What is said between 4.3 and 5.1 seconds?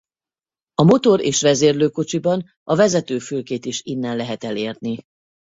elérni.